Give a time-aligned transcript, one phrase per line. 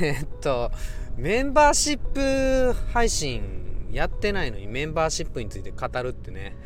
[0.00, 0.70] えっと
[1.16, 6.56] メンバーシップ配信やってないのにメンバーシップについて語るってね。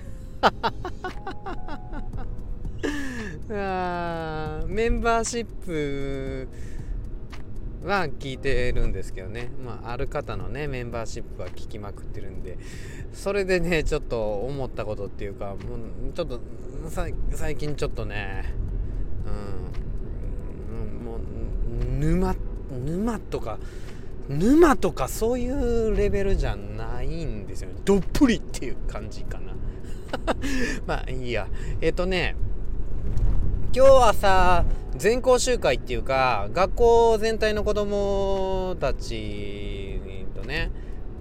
[3.51, 6.49] あメンバーシップ
[7.85, 12.59] は聞いてるんですけどね、まあ、ある方のねメンバーシップは聞きまくってるんで
[13.13, 16.41] それでねちょっと思ったことっていうかもうちょっと
[17.33, 18.53] 最近ちょっとね
[20.71, 21.21] うんもう
[21.99, 23.59] 沼って沼とか
[24.29, 27.77] 沼とかそういうレベルじゃないんですよね。
[27.85, 29.55] どっぷりっていう感じかな。
[30.87, 31.47] まあいいや。
[31.81, 32.35] えっ、ー、とね
[33.75, 34.65] 今日はさ
[34.97, 40.01] 全校集会っていうか学校全体の子供たち
[40.35, 40.71] とね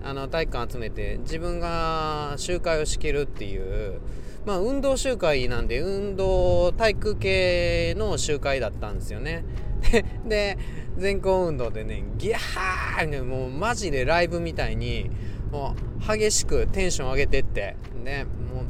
[0.04, 4.00] あの体育館集めて自分が集会を仕切るっていう
[4.46, 9.44] まあ運動集会なんで運動体育系の集会だったんですよね
[10.28, 10.58] で
[10.98, 15.10] 全校運動でねギャーねもうマジでライブみたいに
[15.52, 18.66] もう激しくテンション上げてってねもう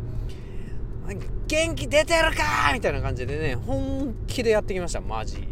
[1.47, 5.47] 元気出てるかみたいな感じでね、本気でやってきました、マジ。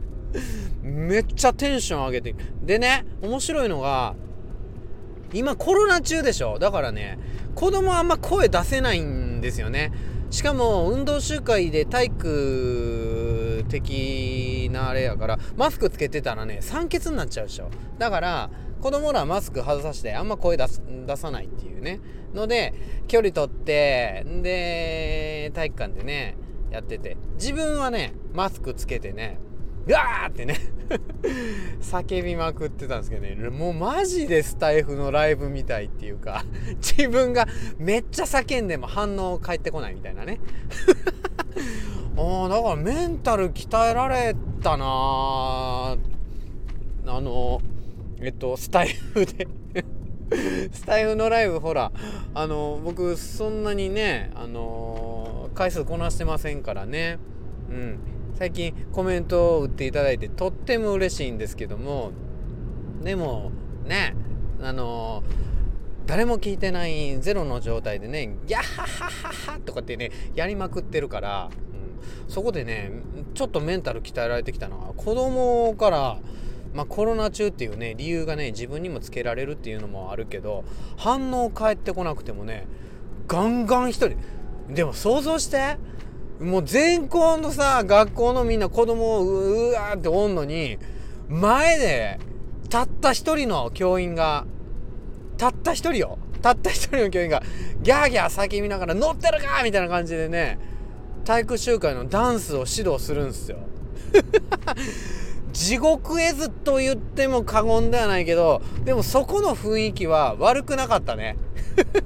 [0.82, 2.34] めっちゃテンション上げて。
[2.62, 4.14] でね、面白いのが、
[5.32, 7.18] 今コロナ中でしょだからね、
[7.54, 9.92] 子供あんま声出せないんですよね。
[10.30, 17.70] しかも、運動集会で体育的なあれやから、マスクつけてたらね、酸欠になっちゃうでしょ。
[17.98, 20.64] だから、子供らはマスク外させてあんま声出
[21.06, 22.00] 出さないっていうね
[22.34, 22.74] ので
[23.08, 26.36] 距離取ってで体育館でね
[26.70, 29.38] やってて自分はねマスクつけてね
[29.86, 30.56] うわーってね。
[31.80, 33.34] 叫びまくってたんですけどね。
[33.50, 36.44] もうマジでスタイフのライブみたいっていうか
[36.82, 37.46] 自分が
[37.78, 40.40] めっちゃ叫んでも反応返ってこないみたいなね。
[42.16, 45.96] ああだからメンタル鍛えられたな
[47.06, 47.60] あの
[48.22, 49.48] えっと、スタイフで。
[50.72, 51.90] スタイフのライブ、ほら、
[52.34, 57.18] あの、僕、そんなにね、あの、回数こなしてませんからね。
[57.70, 57.98] うん。
[58.34, 62.12] 最近コメントを打っていただいて、とっても嬉しいんですけども、
[63.02, 63.50] でも、
[63.86, 64.14] ね、
[64.62, 65.22] あの、
[66.06, 71.50] 誰も聞いてないゼロの状態でね、ギャッハッハッハッハとかってね、やりまくってるから、
[72.24, 72.90] うん、そこでね、
[73.34, 76.18] ちょっとメンタル鍛えられてきたのは、子供から、
[76.74, 80.64] まあ、コロナ中っていうね理由がね自分にもつけられるっていうのもあるけど
[80.96, 82.66] 反応返ってこなくてもね
[83.26, 84.16] ガンガン一人
[84.68, 85.78] でも想像して
[86.40, 90.78] もう全校のさ学校のみんな子供をうわーっておんのに
[91.28, 92.18] 前で
[92.70, 94.46] たった一人の教員が
[95.36, 97.42] たった一人よたった一人の教員が
[97.82, 100.58] ギャーギャー叫びながら乗ってるかみたいな感じでね
[101.24, 103.58] 体育集会のダンスを指導するんすよ
[105.52, 111.36] 地獄絵図と言っても過言ではないけど、でもそこの雰囲気は悪くなかったね。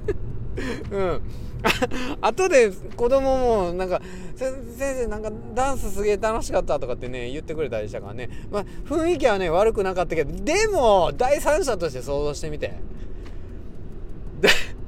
[0.91, 1.21] うん。
[2.21, 4.01] あとで子供もなんか
[4.35, 8.29] 「先生なんかダンスすげえ楽しかった」とかってね言ってくれたりしたからね。
[8.51, 12.73] まあ雰囲気はね悪くなかったけどでも第三者として想像してみて。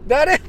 [0.08, 0.40] 誰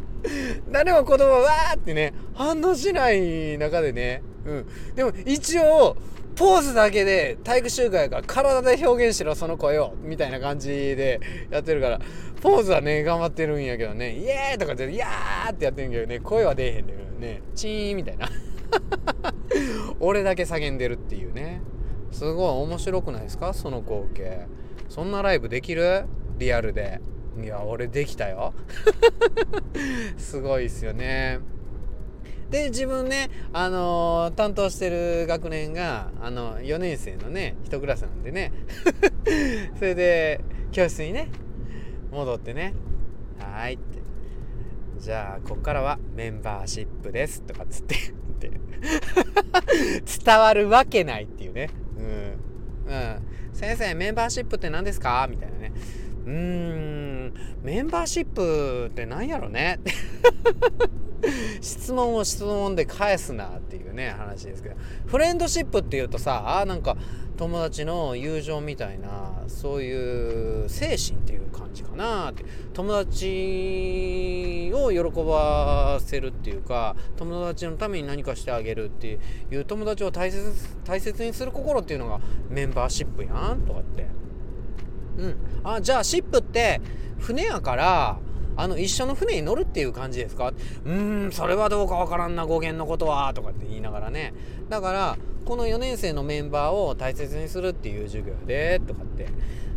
[0.71, 4.23] 誰も子供はわーってね反応しない中でね。
[4.47, 4.67] うん。
[4.95, 5.97] でも一応
[6.39, 12.01] ポーズだけで体育集会が体で表現しろその声をみたいな感じでやってるから
[12.41, 18.29] ポーズはね頑張ってるんやけどねイエーイとかって「いやー!」ってやってるんけどね声は出えへんだけどねチーンみたいな。
[20.01, 21.63] 俺だけ叫んでるっていうね。
[22.13, 23.53] すごい面白くないですか？
[23.55, 24.47] その光景。
[24.89, 26.05] そんなライブできる？
[26.39, 27.01] リアルで。
[27.43, 28.53] いや俺できたよ。
[30.19, 31.41] すごいっすよね。
[32.51, 38.53] で自分ね、あのー、担当してる学年が、あの4年生のね1クラスなんでね。
[39.79, 40.41] それで
[40.73, 41.29] 教室にね
[42.11, 42.75] 戻ってね
[43.39, 43.99] 「はい」って
[44.99, 47.99] 「じゃあこっからはメンバーシップです」とかっつってっ
[48.39, 48.51] て。
[50.25, 51.69] 伝わるわけないっていうね。
[51.99, 53.19] うん、うん、
[53.53, 55.27] 先生メンバーシップって何ですか？
[55.29, 55.73] みたいなね。
[56.27, 57.35] うーん。
[57.63, 59.81] メンバーシップって何やろね？
[61.61, 64.77] 質問を質問で返すなっていうね話ですけど。
[65.07, 66.97] フレンドシップっていうとさあなんか
[67.37, 72.45] 友達の友情みたいなそういう精神っていう感じかなって。
[72.75, 79.19] 友達を喜ばせるっていうか友達のために何かしてあげるって
[79.51, 80.53] いう友達を大切
[80.85, 84.07] 大切にする心っていうのがメンバーシップやんとかって。
[85.19, 85.37] うん。
[85.65, 86.81] あじゃあシップって
[87.19, 88.19] 船やから
[88.59, 90.53] あの一緒の船に乗るっていう感じですか？
[90.85, 94.35] うーんそれはどうかわからんな語源のことはとかって言いながらね。
[94.69, 99.29] だからこの4年生のメンバーを大切にするっていう授業でとかって。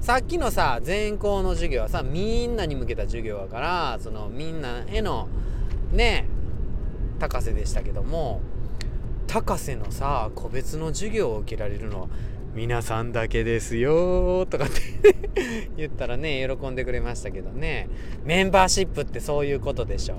[0.01, 5.27] さっきのさ全校の授業はさみんなに向けた授業だからそのみんなへの
[5.91, 6.25] ね
[7.19, 8.41] 高瀬でしたけども
[9.27, 12.07] 高瀬のさ個別の授業を受けられるのは
[12.53, 17.87] 皆さんだけですよとかって 言ったらね喜んでくれましたけどね。
[18.25, 20.15] メンバーシップってそういうことでしょ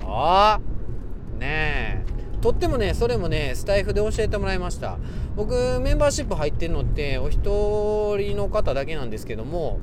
[1.39, 2.03] ねえ。
[2.41, 4.97] とってもねそれもねスタイフで教えてもらいました。
[5.35, 9.77] 僕メンバーシップ入ってるのってお一人の方だけなんですけども。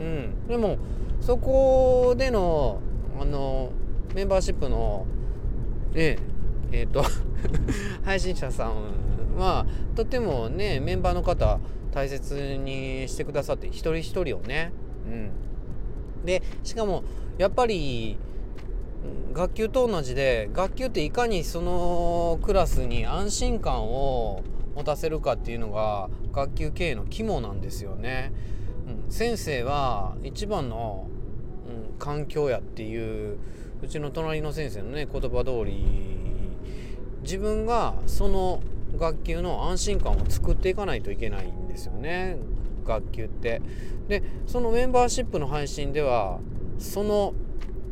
[0.00, 0.48] うん。
[0.48, 0.78] でも
[1.20, 2.80] そこでの
[3.20, 3.70] あの
[4.16, 5.06] メンバーシップの
[5.92, 6.18] ね
[6.72, 7.04] えっ、ー、と
[8.04, 9.64] 配信者さんは
[9.94, 11.60] とってもねメンバーの方
[11.94, 14.72] 大切にしてくださって一人一人をね、
[15.06, 15.08] う
[16.22, 17.04] ん、でしかも
[17.38, 18.18] やっぱり
[19.32, 24.42] 学級と同じで学級っていかにそのクラスに安心感を
[24.74, 28.32] 持たせるかっていうのが学級経営の肝なんですよね。
[29.06, 31.08] うん、先生は一番の、
[31.68, 33.38] うん、環境やっていう
[33.82, 35.84] うちの隣の先生のね言葉通り
[37.22, 38.60] 自分がその
[38.98, 42.38] 学級の安心感を作っていかないといけないんですよね
[42.86, 43.60] 学級って。
[44.08, 46.38] でそのメンバーシップの配信では
[46.78, 47.34] その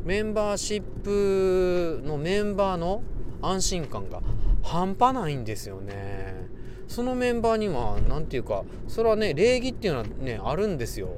[0.04, 3.02] メンバーシップのメンバーの
[3.40, 4.20] 安心感が
[4.62, 6.48] 半端ないんですよね。
[6.88, 11.08] そのメンバーには何て言うかそれはね礼儀っていうのはねあるんですよ。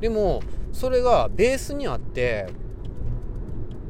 [0.00, 0.42] でも
[0.72, 2.48] それがベースにあって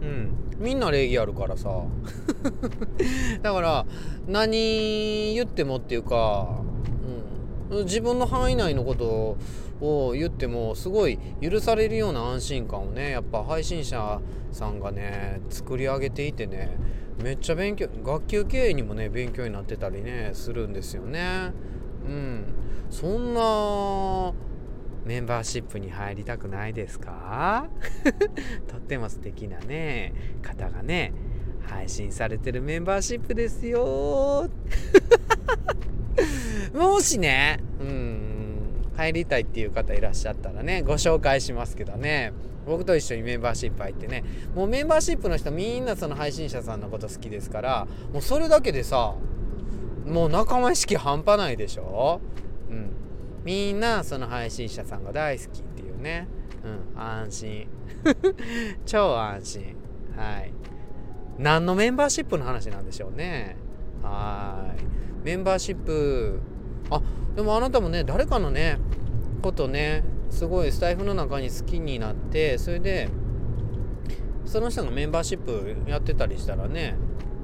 [0.03, 1.71] うんみんな礼儀あるからさ
[3.43, 3.87] だから
[4.27, 6.63] 何言ってもっていうか、
[7.81, 9.37] 自分の範囲内のこと
[9.81, 14.21] を言ってもすごい許されるような安心感をねやっぱ配信者
[14.53, 16.77] さんがね作り上げていてね
[17.23, 21.53] めっちゃ勉強学級経営にもね勉強になってたりねするんですよね。
[22.07, 22.45] うん。
[22.91, 24.33] そんな
[25.05, 27.69] メンバーシップに入りたくないですか？
[28.69, 31.13] とっても素敵なね方がね
[31.63, 34.49] 配信されてるメンバーシップですよ。
[36.75, 42.33] もしねうん入りたいっていう方いらっしゃったらねご紹介しますけどね。
[42.65, 44.23] 僕と一緒にメンバーシップ入ってね。
[44.55, 49.15] もうメンバーシップの人みんなその配信者さんのこと好きですからもうそれだけでさ
[50.07, 52.21] もう仲間意識半端ないでしょ。
[52.71, 52.91] うん。
[53.45, 56.29] みんなその配信者さんが大好きっていうね。
[56.65, 57.67] うん安心。
[58.87, 59.77] 超安心。
[60.17, 60.53] はい。
[61.39, 63.57] 何のメンバーシップの話なんでしょうね。
[64.03, 65.25] はい。
[65.25, 66.41] メンバーシップ
[66.97, 67.03] あ
[67.37, 68.79] でもあなたもね誰かのね
[69.43, 73.09] ことねすごいスタイフの中に好きになってそれで
[74.45, 76.97] その人がメンバーシップやってたりしたらね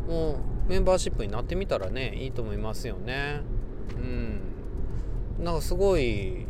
[0.07, 3.41] もうメンバーシップになってみたらねいいと思いますよね。
[3.97, 4.41] うん。
[5.39, 6.47] なんかすごい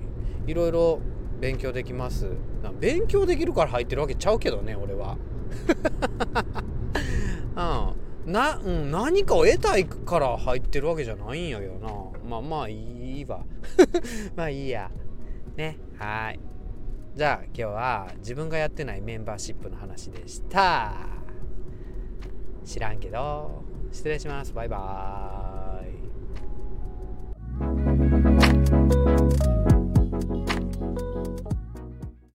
[0.46, 1.00] いろいろ
[1.40, 2.28] 勉強できます。
[2.80, 5.16] 勉強できるから入ってるわけちゃうけどね俺は。
[7.94, 8.07] うん。
[8.28, 11.88] な、うん、何かを得たいから入ってるわけじゃないんやけどな。
[12.28, 13.44] まあまあいいわ。
[14.36, 14.90] まあいいや。
[15.56, 16.40] ねはい。
[17.16, 20.94] じゃあ今日は自分がやってないメンバーシップの話でした。
[22.64, 23.64] 知らんけど。
[23.90, 24.52] 失礼します。
[24.52, 25.57] バイバーイ。